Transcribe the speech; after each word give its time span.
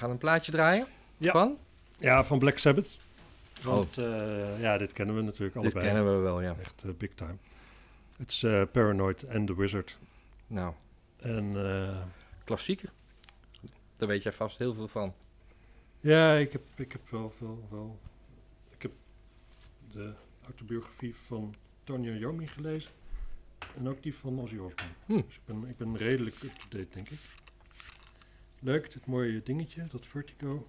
gaan 0.00 0.10
een 0.10 0.18
plaatje 0.18 0.52
draaien. 0.52 0.86
Ja. 1.16 1.32
Van? 1.32 1.58
Ja, 1.98 2.24
van 2.24 2.38
Black 2.38 2.58
Sabbath. 2.58 2.98
Want 3.62 3.98
eh, 3.98 4.60
ja, 4.60 4.78
dit 4.78 4.92
kennen 4.92 5.16
we 5.16 5.22
natuurlijk 5.22 5.56
Oh. 5.56 5.62
Dit 5.62 5.74
allebei. 5.74 5.94
kennen 5.94 6.16
we 6.16 6.22
wel, 6.22 6.40
ja. 6.40 6.56
Echt 6.60 6.84
eh, 6.84 6.90
big 6.98 7.14
time. 7.14 7.36
Het 8.16 8.30
is 8.30 8.42
eh, 8.42 8.62
Paranoid 8.72 9.28
and 9.28 9.46
the 9.46 9.56
Wizard. 9.56 9.98
Nou, 10.46 10.74
En 11.20 11.56
klassieker. 12.44 12.92
Daar 13.96 14.08
weet 14.08 14.22
jij 14.22 14.32
vast 14.32 14.58
heel 14.58 14.74
veel 14.74 14.88
van. 14.88 15.14
ja, 16.00 16.34
ik 16.34 16.52
heb, 16.52 16.62
ik 16.76 16.92
heb 16.92 17.10
wel 17.10 17.30
veel... 17.30 17.66
Wel, 17.70 17.98
ik 18.70 18.82
heb 18.82 18.92
de 19.92 20.12
autobiografie 20.44 21.16
van 21.16 21.54
Tony 21.84 22.18
Iommi 22.18 22.46
gelezen. 22.46 22.90
En 23.76 23.88
ook 23.88 24.02
die 24.02 24.14
van 24.14 24.40
Ozzy 24.40 24.56
Osbourne. 24.56 24.94
Hm. 25.06 25.14
Dus 25.14 25.34
ik 25.34 25.44
ben, 25.44 25.68
ik 25.68 25.76
ben 25.76 25.96
redelijk 25.96 26.36
up-to-date, 26.42 26.88
denk 26.90 27.08
ik. 27.08 27.18
Leuk, 28.62 28.92
dit 28.92 29.06
mooie 29.06 29.42
dingetje, 29.42 29.86
dat 29.86 30.06
Vertigo. 30.06 30.66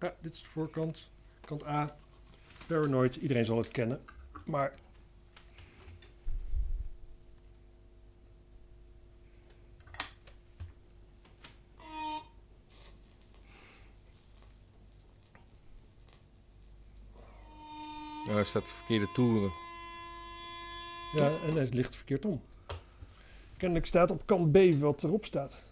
Ja, 0.00 0.14
dit 0.20 0.34
is 0.34 0.42
de 0.42 0.48
voorkant. 0.48 1.10
Kant 1.40 1.64
A. 1.64 1.96
Paranoid, 2.66 3.16
iedereen 3.16 3.44
zal 3.44 3.58
het 3.58 3.68
kennen. 3.68 4.00
Maar 4.44 4.72
Nou, 18.26 18.44
dat 18.52 18.66
de 18.66 18.74
verkeerde 18.74 19.12
toeren. 19.12 19.52
Ja, 21.12 21.30
en 21.46 21.54
hij 21.54 21.68
ligt 21.70 21.96
verkeerd 21.96 22.24
om. 22.24 22.42
Kennelijk 23.56 23.86
staat 23.86 24.10
op 24.10 24.26
kant 24.26 24.52
B 24.52 24.74
wat 24.74 25.02
erop 25.02 25.24
staat. 25.24 25.71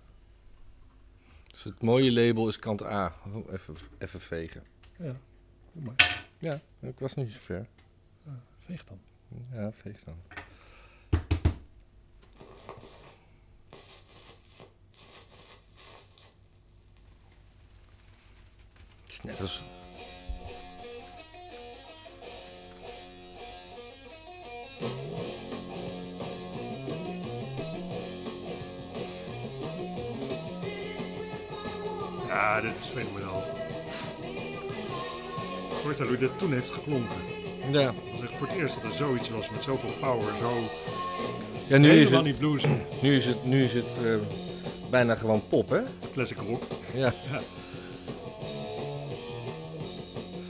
Dus 1.63 1.73
het 1.73 1.83
mooie 1.83 2.13
label 2.13 2.49
is 2.49 2.59
kant 2.59 2.83
A. 2.83 3.15
Oh, 3.27 3.53
even, 3.53 3.77
even 3.99 4.21
vegen. 4.21 4.65
Ja, 4.99 5.17
doe 5.73 5.83
maar. 5.83 6.27
Ja, 6.39 6.61
ik 6.81 6.99
was 6.99 7.15
niet 7.15 7.31
zo 7.31 7.39
ver. 7.39 7.67
Veeg 8.57 8.85
dan. 8.85 9.01
Ja, 9.53 9.73
veeg 9.73 10.03
dan. 10.05 10.17
Het 19.03 19.09
is 19.09 19.21
net 19.21 19.41
als... 19.41 19.63
Ja, 32.41 32.61
dit 32.61 32.73
is 32.81 32.87
fenomenaal. 32.87 33.43
Voorstel 35.83 36.07
hoe 36.07 36.19
dit 36.19 36.39
toen 36.39 36.53
heeft 36.53 36.71
geklonken. 36.71 37.17
Ja, 37.71 37.85
Dat 37.85 37.95
is 38.13 38.21
echt 38.21 38.35
voor 38.37 38.47
het 38.47 38.57
eerst 38.57 38.75
dat 38.75 38.85
er 38.85 38.93
zoiets 38.93 39.31
was 39.31 39.51
met 39.51 39.63
zoveel 39.63 39.93
power. 40.01 40.35
Zo 40.41 40.51
ja 41.69 41.79
nu, 41.79 41.91
is 41.91 42.11
het, 42.11 42.25
niet 42.25 42.39
blues. 42.39 42.65
nu 43.03 43.15
is 43.15 43.27
het, 43.27 43.45
nu 43.45 43.63
is 43.63 43.73
het 43.75 43.85
eh, 44.05 44.15
bijna 44.91 45.15
gewoon 45.15 45.43
pop, 45.49 45.71
hè? 45.71 45.81
Classic 46.13 46.39
rock. 46.49 46.63
Ja. 46.95 47.13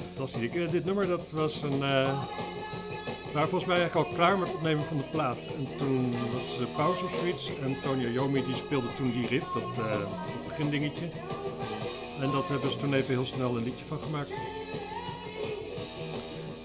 Fantastisch. 0.07 0.43
Ik, 0.43 0.55
eh, 0.55 0.71
dit 0.71 0.85
nummer 0.85 1.07
dat 1.07 1.31
was 1.31 1.63
een... 1.63 1.79
we 1.79 3.33
waren 3.33 3.49
volgens 3.49 3.65
mij 3.65 3.79
eigenlijk 3.79 4.09
al 4.09 4.15
klaar 4.15 4.39
met 4.39 4.47
het 4.47 4.57
opnemen 4.57 4.85
van 4.85 4.97
de 4.97 5.09
plaat. 5.11 5.49
En 5.57 5.69
toen 5.77 6.15
was 6.33 6.59
de 6.59 6.67
pauze 6.77 7.05
of 7.05 7.15
zoiets. 7.21 7.51
En 7.63 7.77
Tony 7.83 8.05
Iommi 8.05 8.45
die 8.45 8.57
speelde 8.57 8.95
toen 8.97 9.13
die 9.13 9.27
riff, 9.27 9.49
dat, 9.53 9.75
dat 9.77 10.09
begindingetje. 10.47 11.09
En 12.21 12.31
dat 12.31 12.49
hebben 12.49 12.71
ze 12.71 12.77
toen 12.79 12.95
even 12.95 13.15
heel 13.15 13.25
snel 13.27 13.57
een 13.57 13.63
liedje 13.65 13.85
van 13.85 13.99
gemaakt. 14.01 14.31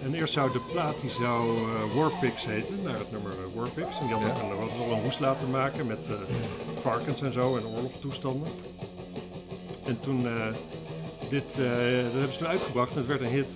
En 0.04 0.14
eerst 0.14 0.34
zou 0.34 0.52
de 0.52 0.60
plaat 0.72 1.02
die 1.02 1.10
zou 1.10 1.58
eh, 1.58 1.96
Warpix 1.96 2.46
heten, 2.46 2.82
naar 2.84 2.98
het 3.00 3.12
nummer 3.12 3.32
eh, 3.32 3.56
Warpix. 3.56 4.00
En 4.00 4.06
die 4.06 4.16
had 4.16 4.24
Ja. 4.24 4.34
ook 4.34 4.42
een, 4.52 4.58
wat- 4.58 4.78
wel 4.78 4.92
een 4.98 5.02
hoes 5.04 5.20
laten 5.20 5.50
maken 5.50 5.88
met 5.88 6.08
eh, 6.08 6.16
varkens 6.82 7.22
en 7.22 7.34
zo 7.34 7.58
en 7.58 7.66
oorlogstoestanden. 7.68 8.48
En 9.84 10.00
toen, 10.00 10.28
dit, 11.30 11.56
dat 11.56 11.66
hebben 12.12 12.32
ze 12.32 12.38
toen 12.38 12.48
uitgebracht 12.48 12.92
en 12.92 12.98
het 12.98 13.08
werd 13.08 13.22
een 13.22 13.28
hit 13.28 13.56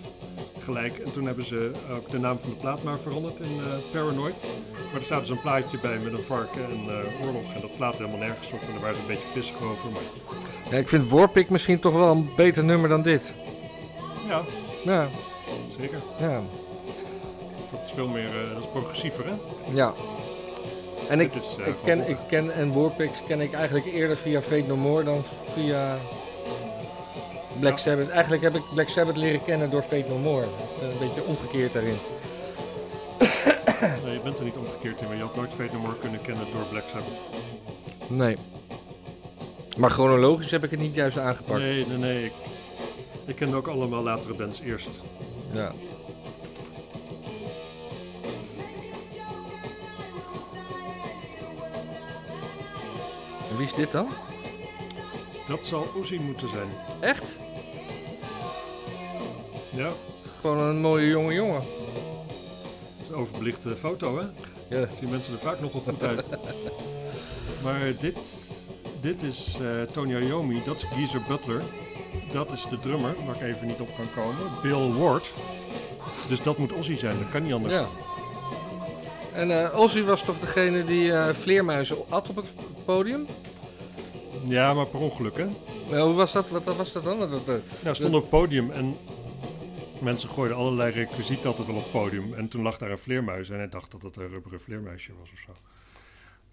gelijk. 0.63 0.97
En 0.99 1.11
toen 1.11 1.25
hebben 1.25 1.45
ze 1.45 1.71
ook 1.91 2.09
de 2.09 2.19
naam 2.19 2.39
van 2.39 2.49
de 2.49 2.55
plaat 2.55 2.83
maar 2.83 2.99
veranderd 2.99 3.39
in 3.39 3.51
eh, 3.57 3.91
Paranoid. 3.91 4.47
Maar 4.91 4.99
er 4.99 5.05
staat 5.05 5.19
dus 5.19 5.29
een 5.29 5.41
plaatje 5.41 5.79
bij 5.79 5.97
met 5.97 6.13
een 6.13 6.23
varken 6.23 6.63
en 6.63 6.79
eh, 6.89 7.25
oorlog. 7.27 7.53
En 7.53 7.61
dat 7.61 7.73
slaat 7.73 7.97
helemaal 7.97 8.19
nergens 8.19 8.51
op. 8.51 8.61
En 8.61 8.71
daar 8.71 8.81
waren 8.81 8.95
ze 8.95 9.01
een 9.01 9.07
beetje 9.07 9.33
pissig 9.33 9.61
over. 9.61 9.91
Maar 9.91 10.01
ja. 10.71 10.77
Ik 10.77 10.87
vind 10.87 11.09
Warpick 11.09 11.49
misschien 11.49 11.79
toch 11.79 11.93
wel 11.93 12.11
een 12.11 12.29
beter 12.35 12.63
nummer 12.63 12.89
dan 12.89 13.01
dit. 13.01 13.33
ja, 14.27 14.41
Ja, 14.83 15.07
zeker. 15.79 15.99
ja, 16.19 16.41
Dat 17.71 17.83
is 17.83 17.91
veel 17.91 18.07
meer, 18.07 18.25
eh, 18.27 18.53
dat 18.53 18.63
is 18.63 18.69
progressiever 18.69 19.25
hè. 19.25 19.33
ja. 19.73 19.93
En 21.09 21.19
ik, 21.19 21.35
is, 21.35 21.55
ik, 21.65 21.75
ken, 21.83 22.09
ik 22.09 22.17
ken 22.27 22.53
en 22.53 22.73
Warpix 22.73 23.21
ken 23.27 23.41
ik 23.41 23.53
eigenlijk 23.53 23.85
eerder 23.85 24.17
via 24.17 24.41
Fate 24.41 24.63
No 24.67 24.75
More 24.75 25.03
dan 25.03 25.23
via 25.53 25.97
Black. 27.59 27.77
Sabbath. 27.77 28.09
Eigenlijk 28.09 28.41
heb 28.41 28.55
ik 28.55 28.63
Black 28.73 28.89
Sabbath 28.89 29.17
leren 29.17 29.43
kennen 29.43 29.69
door 29.69 29.81
Fate 29.81 30.05
No 30.09 30.17
More. 30.17 30.45
Ik 30.45 30.79
ben 30.79 30.91
Een 30.91 30.97
beetje 30.97 31.23
omgekeerd 31.23 31.73
daarin. 31.73 31.97
Nee, 34.03 34.13
je 34.13 34.19
bent 34.23 34.37
er 34.39 34.45
niet 34.45 34.57
omgekeerd 34.57 35.01
in, 35.01 35.07
maar 35.07 35.15
je 35.15 35.21
had 35.21 35.35
nooit 35.35 35.53
Fate 35.53 35.73
No 35.73 35.79
More 35.79 35.97
kunnen 35.97 36.21
kennen 36.21 36.45
door 36.51 36.65
Black 36.69 36.83
Sabbath. 36.87 37.19
Nee. 38.07 38.37
Maar 39.77 39.89
chronologisch 39.89 40.51
heb 40.51 40.63
ik 40.63 40.71
het 40.71 40.79
niet 40.79 40.95
juist 40.95 41.17
aangepakt. 41.17 41.59
Nee, 41.59 41.85
nee, 41.87 41.97
nee. 41.97 42.25
Ik, 42.25 42.31
ik 43.25 43.35
kende 43.35 43.55
ook 43.55 43.67
allemaal 43.67 44.03
latere 44.03 44.33
bands 44.33 44.61
eerst. 44.61 45.01
Ja. 45.51 45.71
En 53.49 53.57
wie 53.57 53.65
is 53.65 53.73
dit 53.73 53.91
dan? 53.91 54.07
Dat 55.47 55.65
zal 55.65 55.87
Ozzy 55.95 56.15
moeten 56.15 56.49
zijn. 56.49 56.67
Echt? 56.99 57.37
Ja, 59.79 59.91
Gewoon 60.39 60.59
een 60.59 60.81
mooie 60.81 61.07
jonge 61.07 61.33
jongen. 61.33 61.61
dat 62.97 63.01
is 63.01 63.09
een 63.09 63.15
overbelichte 63.15 63.75
foto 63.75 64.19
hè. 64.19 64.25
Ja. 64.77 64.87
Zien 64.99 65.09
mensen 65.09 65.33
er 65.33 65.39
vaak 65.39 65.59
nogal 65.59 65.81
goed 65.81 66.03
uit. 66.03 66.25
maar 67.63 67.93
dit, 67.99 68.15
dit 69.01 69.23
is 69.23 69.57
eh 69.61 69.81
Tony 69.91 70.15
Iommi, 70.15 70.61
dat 70.65 70.75
is 70.75 70.83
Geezer 70.83 71.21
Butler. 71.27 71.61
Dat 72.33 72.51
is 72.51 72.65
de 72.69 72.79
drummer, 72.79 73.15
waar 73.25 73.35
ik 73.35 73.41
even 73.41 73.67
niet 73.67 73.79
op 73.79 73.89
kan 73.95 74.23
komen. 74.23 74.51
Bill 74.61 74.91
Ward. 75.01 75.31
Dus 76.27 76.41
dat 76.41 76.57
moet 76.57 76.73
Ozzy 76.73 76.95
zijn, 76.95 77.17
dat 77.19 77.29
kan 77.29 77.43
niet 77.43 77.53
anders. 77.53 77.73
ja. 77.73 77.87
En 79.33 79.63
eh 79.63 79.79
Ozzy 79.79 80.03
was 80.03 80.23
toch 80.23 80.39
degene 80.39 80.85
die 80.85 81.13
eh, 81.13 81.33
vleermuizen 81.33 81.97
at 82.09 82.29
op 82.29 82.35
het 82.35 82.51
podium? 82.85 83.27
Ja, 84.45 84.73
maar 84.73 84.85
per 84.85 84.99
ongeluk 84.99 85.37
hè. 85.37 85.47
Nou, 85.89 86.07
hoe 86.07 86.15
was 86.15 86.31
dat? 86.31 86.49
Wat, 86.49 86.63
was 86.63 86.91
dat 86.91 87.03
dan? 87.03 87.19
Dat, 87.19 87.31
dat, 87.45 87.59
Nou, 87.83 87.95
stonden 87.95 88.15
op 88.19 88.31
het 88.31 88.39
podium 88.39 88.71
en 88.71 88.97
mensen 90.01 90.29
gooiden 90.29 90.57
allerlei 90.57 90.91
requisieten 90.91 91.49
altijd 91.49 91.67
wel 91.67 91.75
op 91.75 91.83
het 91.83 91.91
podium. 91.91 92.33
En 92.33 92.47
toen 92.47 92.61
lag 92.61 92.77
daar 92.77 92.91
een 92.91 92.97
vleermuis 92.97 93.49
en 93.49 93.57
hij 93.57 93.69
dacht 93.69 93.91
dat 93.91 94.01
het 94.01 94.17
een 94.17 94.27
rubberen 94.29 94.61
vleermuisje 94.61 95.11
was 95.19 95.31
of 95.31 95.39
zo. 95.39 95.51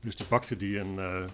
Dus 0.00 0.16
die 0.16 0.26
pakte 0.26 0.56
die 0.56 0.78
en, 0.78 0.94
eh, 0.98 1.24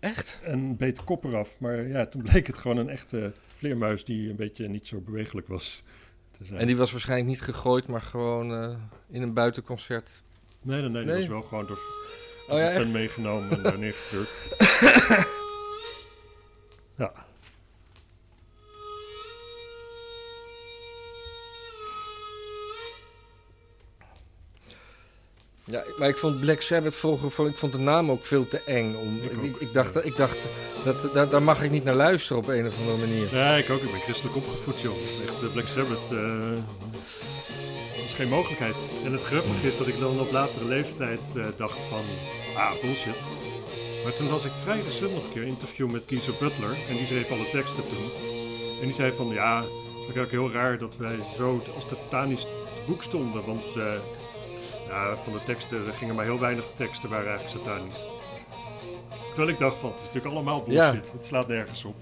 Echt? 0.00 0.40
en 0.44 0.76
beet 0.76 0.96
de 0.96 1.02
kop 1.04 1.24
eraf. 1.24 1.56
Maar 1.58 1.86
ja, 1.88 2.06
toen 2.06 2.22
bleek 2.22 2.46
het 2.46 2.58
gewoon 2.58 2.76
een 2.76 2.88
echte 2.88 3.32
vleermuis 3.46 4.04
die 4.04 4.30
een 4.30 4.36
beetje 4.36 4.68
niet 4.68 4.86
zo 4.86 5.00
bewegelijk 5.00 5.48
was. 5.48 5.84
te 6.38 6.44
zijn. 6.44 6.60
En 6.60 6.66
die 6.66 6.76
was 6.76 6.92
waarschijnlijk 6.92 7.28
niet 7.28 7.40
gegooid, 7.40 7.86
maar 7.86 8.02
gewoon 8.02 8.52
eh, 8.54 8.76
in 9.10 9.22
een 9.22 9.34
buitenconcert. 9.34 10.22
Nee, 10.62 10.80
nee, 10.80 10.90
nee, 10.90 11.04
die 11.04 11.14
was 11.14 11.26
wel 11.26 11.42
gewoon 11.42 11.66
door 11.66 11.78
Oh 12.48 12.58
ja, 12.58 12.70
fan 12.70 12.90
meegenomen 12.90 13.50
en 13.50 13.62
daar 13.62 13.78
neergekleurd. 13.84 15.26
Ja, 25.70 25.84
maar 25.98 26.08
ik 26.08 26.16
vond 26.16 26.40
Black 26.40 26.60
Sabbath 26.60 26.94
vroeger, 26.94 27.46
ik 27.46 27.58
vond 27.58 27.72
de 27.72 27.78
naam 27.78 28.10
ook 28.10 28.24
veel 28.24 28.48
te 28.48 28.60
eng. 28.60 28.94
Om, 28.94 29.16
Ik 29.16 29.30
ik, 29.30 29.38
ook, 29.38 29.44
ik, 29.44 29.56
ik 29.56 29.72
dacht, 29.72 30.04
ik 30.04 30.16
dacht 30.16 30.46
dat, 30.84 31.12
daar, 31.14 31.28
daar 31.28 31.42
mag 31.42 31.62
ik 31.62 31.70
niet 31.70 31.84
naar 31.84 31.94
luisteren 31.94 32.42
op 32.42 32.48
een 32.48 32.66
of 32.66 32.78
andere 32.78 32.96
manier. 32.96 33.34
ja, 33.34 33.56
ik 33.56 33.70
ook. 33.70 33.82
Ik 33.82 33.90
ben 33.90 34.00
christelijk 34.00 34.36
opgevoed, 34.36 34.80
joh. 34.80 34.94
Echt, 35.26 35.42
eh, 35.42 35.52
Black 35.52 35.66
Sabbath. 35.66 36.08
dat 36.08 38.04
is 38.04 38.14
geen 38.14 38.28
mogelijkheid. 38.28 38.74
En 39.04 39.12
het 39.12 39.22
grappige 39.22 39.66
is 39.66 39.76
dat 39.76 39.86
ik 39.86 39.98
dan 39.98 40.20
op 40.20 40.32
latere 40.32 40.64
leeftijd 40.64 41.32
eh, 41.36 41.46
dacht 41.56 41.82
van... 41.82 42.02
Ah, 42.56 42.72
bullshit. 42.82 43.14
Maar 44.04 44.14
toen 44.14 44.28
was 44.28 44.44
ik 44.44 44.52
vrij 44.62 44.80
recent 44.80 45.12
nog 45.12 45.24
een 45.24 45.32
keer 45.32 45.42
een 45.42 45.48
interview 45.48 45.90
met 45.90 46.04
Geezer 46.06 46.34
Butler. 46.40 46.76
En 46.88 46.96
die 46.96 47.06
schreef 47.06 47.30
alle 47.30 47.48
teksten 47.50 47.82
toen. 47.88 48.10
En 48.80 48.86
die 48.86 48.94
zei 48.94 49.12
van, 49.12 49.26
ja, 49.26 49.56
het 49.56 49.68
is 49.68 50.14
eigenlijk 50.14 50.30
heel 50.30 50.52
raar 50.52 50.78
dat 50.78 50.96
wij 50.96 51.18
zo 51.36 51.62
als 51.74 51.84
satanisch 51.88 52.42
te 52.42 52.82
boek 52.86 53.02
stonden. 53.02 53.44
Want 53.46 53.66
ja, 54.88 55.16
van 55.16 55.32
de 55.32 55.42
teksten, 55.44 55.86
er 55.86 55.92
gingen 55.92 56.14
maar 56.14 56.24
heel 56.24 56.38
weinig 56.40 56.64
teksten 56.74 57.08
waren 57.10 57.28
eigenlijk 57.28 57.64
satanisch. 57.64 58.04
Terwijl 59.26 59.48
ik 59.48 59.58
dacht 59.58 59.76
van, 59.76 59.90
het 59.90 59.98
is 59.98 60.06
natuurlijk 60.06 60.34
allemaal 60.34 60.62
bullshit. 60.62 61.12
Het 61.12 61.26
slaat 61.26 61.48
nergens 61.48 61.84
op. 61.84 61.94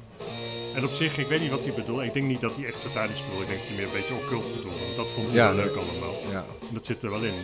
En 0.74 0.84
op 0.84 0.90
zich, 0.90 1.18
ik 1.18 1.26
weet 1.26 1.40
niet 1.40 1.50
wat 1.50 1.64
hij 1.64 1.74
bedoelt. 1.74 2.02
Ik 2.02 2.12
denk 2.12 2.26
niet 2.26 2.40
dat 2.40 2.56
hij 2.56 2.66
echt 2.66 2.82
satanisch 2.82 3.24
bedoelt. 3.24 3.40
Ik 3.42 3.48
denk 3.48 3.58
dat 3.58 3.68
hij 3.68 3.76
meer 3.76 3.86
een 3.86 3.92
beetje 4.00 4.14
occult 4.14 4.56
bedoelt. 4.56 4.80
Want 4.80 4.96
dat 4.96 5.10
vond 5.12 5.26
hij 5.26 5.36
Ja, 5.36 5.54
wel 5.54 5.64
leuk 5.64 5.76
allemaal. 5.76 6.14
Ja. 6.30 6.44
En 6.60 6.74
dat 6.74 6.86
zit 6.86 7.02
er 7.02 7.10
wel 7.10 7.22
in. 7.22 7.34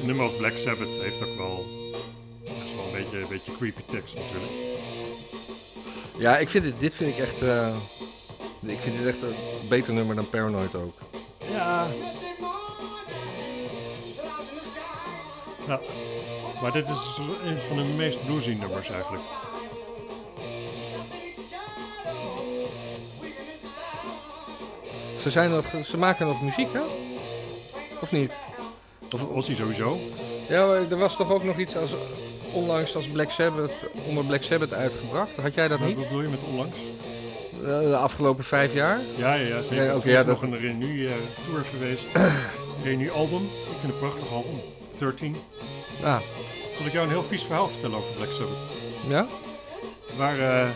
Een 0.00 0.06
nummer 0.06 0.24
als 0.24 0.36
Black 0.36 0.56
Sabbath 0.56 0.98
heeft 1.00 1.22
ook 1.22 1.36
wel... 1.36 1.64
Dat 2.44 2.52
is 2.64 2.74
wel 2.74 2.84
een 2.86 2.92
beetje, 2.92 3.18
een 3.18 3.28
beetje 3.28 3.52
creepy 3.56 3.80
tekst 3.90 4.14
natuurlijk. 4.14 4.52
Ja, 6.18 6.38
ik 6.38 6.48
vind 6.50 6.64
dit, 6.64 6.74
dit 6.80 6.94
vind 6.94 7.12
ik 7.12 7.18
echt. 7.18 7.42
eh, 7.42 7.76
ik 8.66 8.82
vind 8.82 8.96
dit 8.98 9.06
echt 9.06 9.22
een 9.22 9.34
beter 9.68 9.92
nummer 9.92 10.16
dan 10.16 10.28
Paranoid 10.30 10.74
ook. 10.74 10.94
Ja. 11.50 11.86
Ja. 15.66 15.80
Maar 16.62 16.72
dit 16.72 16.88
is 16.88 17.18
een 17.44 17.58
van 17.68 17.76
de 17.76 17.82
meest 17.82 18.26
bluesy 18.26 18.50
nummers 18.60 18.90
eigenlijk. 18.90 19.22
Ze, 25.20 25.30
zijn 25.30 25.50
nog, 25.50 25.64
ze 25.84 25.96
maken 25.98 26.26
nog 26.26 26.42
muziek, 26.42 26.72
hè? 26.72 26.80
Of 28.00 28.12
niet? 28.12 28.32
Of 29.14 29.28
Ozzy 29.28 29.54
sowieso. 29.54 29.98
Ja, 30.48 30.66
maar 30.66 30.90
er 30.90 30.98
was 30.98 31.16
toch 31.16 31.30
ook 31.30 31.44
nog 31.44 31.56
iets 31.58 31.76
als 31.76 31.94
onlangs 32.52 32.96
als 32.96 33.08
Black 33.08 33.30
Sabbath 33.30 33.70
onder 34.08 34.24
Black 34.24 34.42
Sabbath 34.42 34.72
uitgebracht. 34.72 35.36
Had 35.42 35.54
jij 35.54 35.68
dat 35.68 35.78
Wat 35.78 35.88
niet? 35.88 35.96
bedoel 35.98 36.22
je 36.22 36.28
met 36.28 36.42
onlangs? 36.48 36.78
Eh, 37.62 37.68
De 37.80 37.96
afgelopen 37.96 38.44
vijf 38.44 38.72
jaar? 38.74 39.00
Ja, 39.16 39.34
ja, 39.34 39.46
ja 39.56 39.62
zeker. 39.62 39.84
Ja, 39.84 39.94
oké, 39.96 40.02
er 40.04 40.06
is 40.06 40.12
ja, 40.12 40.22
nog 40.30 40.40
dat- 40.40 40.50
een 40.50 40.58
reunie-tour 40.58 41.64
geweest. 41.70 42.06
reunie-album. 42.84 43.42
Ik 43.44 43.50
vind 43.80 43.82
het 43.82 43.90
een 43.92 43.98
prachtig 43.98 44.32
album. 44.32 44.60
13. 44.98 45.36
Ah, 46.02 46.20
Zal 46.76 46.86
ik 46.86 46.92
jou 46.92 47.04
een 47.04 47.10
heel 47.12 47.22
vies 47.22 47.42
verhaal 47.42 47.68
vertellen 47.68 47.98
over 47.98 48.14
Black 48.14 48.32
Sabbath? 48.32 48.62
ja? 49.08 49.26
We 50.06 50.16
waren 50.16 50.74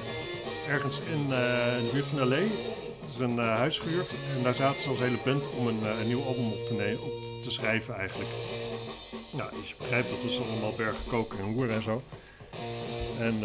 eh, 0.67 0.73
ergens 0.73 1.01
in, 1.01 1.19
in 1.19 1.29
de 1.29 1.91
buurt 1.93 2.07
van 2.07 2.29
L.A. 2.29 2.37
Het 2.37 3.11
is 3.11 3.19
een 3.19 3.39
eh, 3.39 3.57
huis 3.57 3.79
gehuurd. 3.79 4.15
En 4.37 4.43
daar 4.43 4.55
zaten 4.55 4.81
ze 4.81 4.89
als 4.89 4.99
hele 4.99 5.19
band 5.25 5.51
om 5.51 5.67
een, 5.67 5.85
een 6.01 6.07
nieuw 6.07 6.23
album 6.23 6.47
op 6.47 6.67
te, 6.67 6.99
op 7.03 7.43
te 7.43 7.51
schrijven 7.51 7.95
eigenlijk. 7.95 8.31
Nou, 9.31 9.51
dus 9.61 9.69
je 9.69 9.75
begrijpt 9.79 10.11
dat 10.11 10.23
was 10.23 10.41
allemaal 10.41 10.73
bergen 10.77 11.07
koken 11.07 11.39
en 11.39 11.45
hoeren 11.45 11.75
en 11.75 11.83
zo. 11.83 12.03
En, 13.19 13.41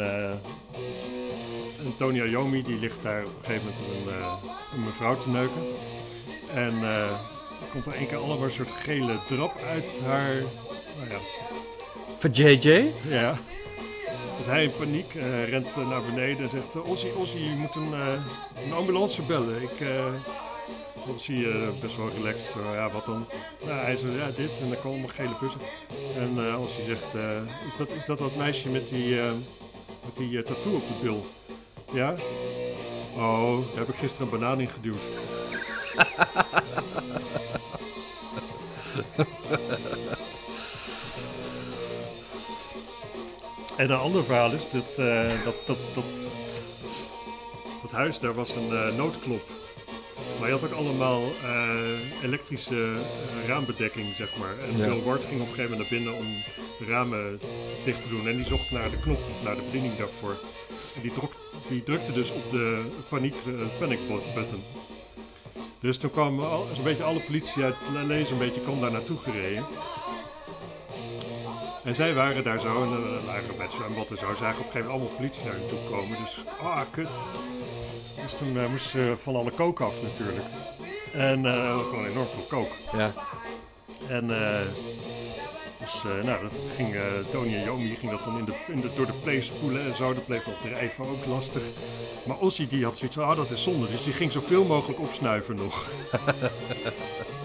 Tony 1.97 2.21
Iommi 2.21 2.63
die 2.63 2.79
ligt 2.79 3.03
daar 3.03 3.23
op 3.23 3.29
een 3.39 3.45
gegeven 3.45 3.63
moment 3.63 4.07
een, 4.07 4.13
een 4.73 4.83
mevrouw 4.83 5.17
te 5.17 5.29
neuken. 5.29 5.63
En 6.53 6.83
er 6.83 7.67
komt 7.71 7.85
er 7.85 7.93
één 7.93 8.07
keer 8.07 8.17
allemaal 8.17 8.43
een 8.43 8.51
soort 8.51 8.71
gele 8.71 9.17
drap 9.27 9.57
uit 9.57 10.01
haar... 10.01 10.35
Nou 10.97 11.09
ja, 11.09 11.17
Voor 12.17 12.29
JJ? 12.29 12.91
ja. 13.07 13.37
Dus 14.37 14.45
hij 14.45 14.63
in 14.63 14.71
paniek 14.77 15.15
eh, 15.15 15.49
rent 15.49 15.67
eh, 15.77 15.89
naar 15.89 16.01
beneden 16.01 16.43
en 16.43 16.49
zegt... 16.49 16.75
eh, 16.75 16.89
Ossie, 16.89 17.15
Ossie, 17.15 17.43
je 17.43 17.55
moet 17.55 17.75
een, 17.75 17.93
een 18.65 18.73
ambulance 18.73 19.21
bellen. 19.21 19.61
Ik... 19.61 19.87
Ossie 21.13 21.49
eh, 21.51 21.67
best 21.81 21.97
wel 21.97 22.09
relaxed. 22.17 22.51
zo, 22.51 22.73
ja, 22.73 22.89
wat 22.91 23.05
dan? 23.05 23.27
Nou, 23.65 23.79
hij 23.79 23.95
zegt, 23.95 24.13
ja, 24.17 24.29
dit. 24.35 24.59
En 24.61 24.69
dan 24.69 24.77
komen 24.81 24.91
allemaal 24.91 25.15
gele 25.15 25.35
bussen. 25.39 25.59
En 26.15 26.45
eh 26.47 26.61
Ossie 26.61 26.83
zegt... 26.83 27.13
is, 27.67 27.75
dat, 27.77 27.89
is 27.91 28.05
dat 28.05 28.17
dat 28.17 28.35
meisje 28.35 28.69
met 28.69 28.89
die, 28.89 29.19
eh, 29.21 29.31
met 30.05 30.15
die 30.17 30.43
tattoo 30.43 30.75
op 30.75 30.87
de 30.87 30.93
bil? 31.01 31.25
Ja? 31.91 32.15
Oh, 33.15 33.57
daar 33.69 33.77
heb 33.77 33.89
ik 33.89 33.95
gisteren 33.95 34.33
een 34.33 34.39
banaan 34.39 34.59
in 34.59 34.67
geduwd. 34.69 35.03
En 43.77 43.91
een 43.91 43.97
ander 43.97 44.23
verhaal 44.23 44.51
is 44.51 44.69
dat, 44.69 44.97
eh, 44.97 45.43
dat, 45.43 45.55
dat, 45.65 45.77
dat, 45.93 46.05
dat 47.81 47.91
huis, 47.91 48.19
daar 48.19 48.33
was 48.33 48.55
een 48.55 48.71
eh, 48.71 48.95
noodklop. 48.95 49.43
Maar 50.39 50.47
je 50.47 50.53
had 50.53 50.63
ook 50.63 50.71
allemaal 50.71 51.21
eh, 51.43 52.23
elektrische 52.23 52.95
raambedekking, 53.47 54.15
zeg 54.15 54.37
maar. 54.37 54.59
En 54.59 54.77
Ja. 54.77 54.87
Bill 54.87 55.03
Ward 55.03 55.25
ging 55.25 55.41
op 55.41 55.47
een 55.47 55.53
gegeven 55.53 55.71
moment 55.71 55.89
naar 55.89 55.99
binnen 55.99 56.13
om 56.19 56.25
de 56.79 56.85
ramen 56.85 57.39
dicht 57.85 58.01
te 58.01 58.09
doen. 58.09 58.27
En 58.27 58.35
die 58.35 58.45
zocht 58.45 58.71
naar 58.71 58.89
de 58.89 58.99
knop, 58.99 59.19
naar 59.43 59.55
de 59.55 59.61
bediening 59.61 59.97
daarvoor. 59.97 60.37
En 60.95 61.01
die, 61.01 61.11
druk, 61.11 61.33
die 61.67 61.83
drukte 61.83 62.11
dus 62.11 62.31
op 62.31 62.51
de 62.51 62.85
paniek, 63.09 63.35
panic 63.79 63.99
button. 64.35 64.63
Dus 65.79 65.97
toen 65.97 66.11
kwamen 66.11 66.49
al, 66.49 66.67
zo'n 66.73 66.83
beetje 66.83 67.03
alle 67.03 67.19
politie 67.19 67.63
uit 67.63 67.75
Lees 68.07 68.31
een 68.31 68.37
beetje 68.37 68.61
kwam 68.61 68.81
daar 68.81 68.91
naartoe 68.91 69.17
gereden. 69.17 69.65
En 71.85 71.95
zij 71.95 72.13
waren 72.13 72.43
daar 72.43 72.59
zo, 72.59 72.83
en 72.83 72.89
uh, 72.89 73.25
lagen 73.25 73.55
bij 73.57 73.65
het 73.65 73.75
zwembad 73.75 74.09
en 74.09 74.17
zo, 74.17 74.33
zagen 74.33 74.59
op 74.59 74.65
een 74.65 74.71
gegeven 74.71 74.81
moment 74.81 74.89
allemaal 74.89 75.15
politie 75.15 75.45
naar 75.45 75.53
hen 75.53 75.67
toe 75.67 75.79
komen. 75.89 76.17
Dus, 76.17 76.43
ah, 76.61 76.81
kut. 76.91 77.19
Dus 78.21 78.33
toen 78.33 78.57
eh, 78.57 78.69
moesten 78.69 78.91
ze 78.91 79.13
van 79.17 79.35
alle 79.35 79.51
kook 79.51 79.81
af 79.81 80.01
natuurlijk. 80.01 80.45
En 81.13 81.45
eh, 81.45 81.79
gewoon 81.79 82.05
enorm 82.05 82.27
veel 82.27 82.45
kook. 82.47 82.69
Ja. 82.97 83.13
En 84.07 84.31
eh, 84.31 84.61
dus, 85.79 86.03
nou, 86.23 86.41
dat 86.41 86.51
ging, 86.75 86.95
Tony 87.29 87.55
en 87.55 87.63
Yomi 87.63 87.95
ging 87.95 88.11
dat 88.11 88.23
dan 88.23 88.37
in 88.37 88.45
de, 88.45 88.53
in 88.67 88.81
de, 88.81 88.93
door 88.95 89.05
de 89.05 89.13
play 89.23 89.41
spoelen 89.41 89.81
en 89.81 89.95
zo. 89.95 90.13
Dat 90.13 90.25
bleef 90.25 90.45
nog 90.45 90.61
drijven, 90.61 91.05
ook 91.05 91.25
lastig. 91.25 91.63
Maar 92.25 92.37
Ossie 92.37 92.67
die 92.67 92.83
had 92.83 92.97
zoiets 92.97 93.15
van, 93.17 93.25
ah, 93.25 93.35
dat 93.35 93.51
is 93.51 93.63
zonde. 93.63 93.89
Dus 93.89 94.03
die 94.03 94.13
ging 94.13 94.31
zoveel 94.31 94.63
mogelijk 94.63 94.99
opsnuiven 94.99 95.55
nog. 95.55 95.89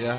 Ja. 0.00 0.18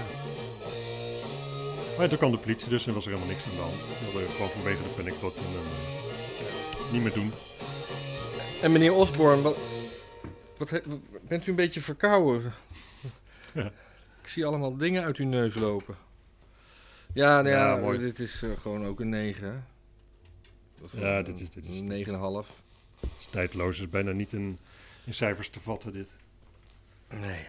Maar 1.98 2.10
toen 2.10 2.18
kwam 2.18 2.32
de 2.32 2.38
politie 2.38 2.70
dus 2.70 2.88
en 2.88 2.94
was 2.94 3.06
er 3.06 3.12
helemaal 3.12 3.32
niks 3.34 3.46
aan 3.46 3.52
de 3.56 3.62
hand. 3.62 3.80
Die 3.82 4.12
hadden 4.12 4.30
gewoon 4.32 4.50
vanwege 4.50 4.84
de 4.84 4.90
panic 4.90 5.20
button 5.20 5.46
en, 5.46 5.52
eh, 5.52 6.82
ja, 6.86 6.92
niet 6.92 7.02
meer 7.02 7.14
doen. 7.14 7.32
En 8.62 8.72
meneer 8.72 8.94
Osborne, 8.94 9.42
wat, 9.42 9.58
wat, 10.58 10.70
he- 10.70 10.82
bent 11.28 11.48
u 11.48 11.50
een 11.50 11.56
beetje 11.56 11.82
verkouden? 11.82 12.54
Ja. 13.54 13.72
Ik 14.22 14.28
zie 14.28 14.46
allemaal 14.46 14.78
dingen 14.78 15.04
uit 15.04 15.18
uw 15.18 15.26
neus 15.28 15.56
lopen. 15.56 15.96
Ja, 17.14 17.42
nou 17.42 17.56
ja, 17.56 17.76
Ja, 17.76 17.82
mooi. 17.82 17.98
dit 17.98 18.20
is 18.20 18.44
eh, 18.44 18.50
gewoon 18.62 18.86
ook 18.86 19.00
een 19.00 19.10
9. 19.10 19.48
hè? 19.52 19.58
Of 20.84 20.94
Ja, 21.00 21.18
een- 21.18 21.24
dit 21.24 21.40
is- 21.40 21.50
dit 21.50 21.66
is- 21.68 21.80
een 21.80 21.88
dit 21.88 21.98
is- 22.00 22.06
9,5. 22.06 22.48
Het 23.00 23.10
is 23.20 23.26
tijdloos, 23.30 23.80
is 23.80 23.90
bijna 23.90 24.12
niet 24.12 24.34
in, 24.34 24.58
in 25.04 25.14
cijfers 25.14 25.50
te 25.50 25.60
vatten 25.60 25.94
dit. 25.94 26.16
Nee. 27.10 27.46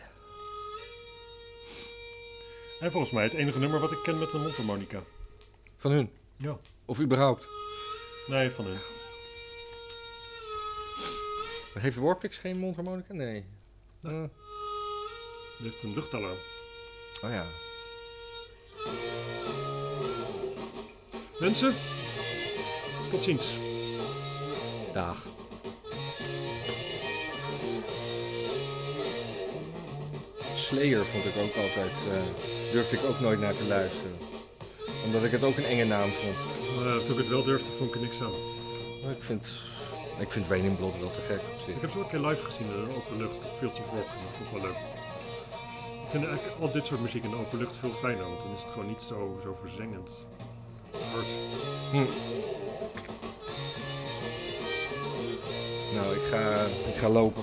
En 2.82 2.90
volgens 2.90 3.12
mij 3.12 3.22
het 3.24 3.32
enige 3.34 3.58
nummer 3.58 3.80
wat 3.80 3.92
ik 3.92 3.98
ken 4.02 4.18
met 4.18 4.32
een 4.32 4.40
mondharmonica. 4.40 5.02
Van 5.76 5.90
hun? 5.90 6.10
Ja. 6.36 6.58
Of 6.84 7.00
überhaupt? 7.00 7.48
Nee, 8.26 8.50
van 8.50 8.64
hen. 8.66 8.78
Heeft 11.82 11.96
Warpix 11.96 12.38
geen 12.38 12.58
mondharmonica? 12.58 13.12
Nee. 13.12 13.44
Nee. 14.00 14.14
Eh, 14.22 14.28
Die 15.58 15.70
heeft 15.70 15.82
een 15.82 15.94
luchtalarm. 15.94 16.36
oh 17.24 17.30
ja. 17.30 17.44
Mensen, 21.40 21.74
tot 23.10 23.24
ziens. 23.24 23.54
Dag. 24.92 25.26
Slayer 30.62 31.06
vond 31.06 31.24
ik 31.24 31.36
ook 31.36 31.56
altijd, 31.56 31.96
eh, 32.10 32.72
durfde 32.72 32.96
ik 32.96 33.04
ook 33.04 33.20
nooit 33.20 33.40
naar 33.40 33.54
te 33.54 33.64
luisteren. 33.64 34.16
Omdat 35.04 35.24
ik 35.24 35.30
het 35.30 35.42
ook 35.42 35.56
een 35.56 35.64
enge 35.64 35.84
naam 35.84 36.10
vond. 36.10 36.36
Eh, 36.36 36.96
toen 36.96 37.12
ik 37.12 37.16
het 37.16 37.28
wel 37.28 37.44
durfde, 37.44 37.72
vond 37.72 37.88
ik 37.88 37.94
er 37.94 38.00
niks 38.00 38.20
aan. 38.20 38.32
Maar 39.02 39.12
ik 39.12 39.22
vind, 39.22 39.50
ik 40.18 40.32
vind 40.32 40.50
in 40.50 40.76
Blood 40.76 40.98
wel 40.98 41.10
te 41.10 41.20
gek 41.20 41.40
op 41.52 41.60
zich. 41.66 41.74
Ik 41.74 41.80
heb 41.80 41.90
ze 41.90 41.98
ook 41.98 42.04
een 42.04 42.10
keer 42.10 42.28
live 42.28 42.44
gezien 42.44 42.66
in 42.66 42.72
de 42.72 42.94
open 42.96 43.16
lucht 43.16 43.36
op 43.36 43.56
Fields 43.56 43.78
of 43.78 43.86
Rock. 43.90 44.06
Dat 44.06 44.32
vond 44.36 44.46
ik 44.46 44.52
wel 44.52 44.62
leuk. 44.62 44.80
Ik 46.04 46.10
vind 46.10 46.26
eigenlijk 46.26 46.60
al 46.60 46.70
dit 46.70 46.86
soort 46.86 47.00
muziek 47.00 47.24
in 47.24 47.30
de 47.30 47.36
open 47.36 47.58
lucht 47.58 47.76
veel 47.76 47.92
fijner, 47.92 48.24
want 48.24 48.40
dan 48.40 48.52
is 48.52 48.62
het 48.62 48.72
gewoon 48.72 48.88
niet 48.88 49.02
zo, 49.02 49.40
zo 49.42 49.54
verzengend. 49.54 50.10
Hard. 51.12 51.32
Hm. 51.90 52.06
Nou, 55.94 56.14
ik 56.14 56.22
ga, 56.30 56.64
ik 56.64 56.96
ga 56.96 57.08
lopen. 57.08 57.42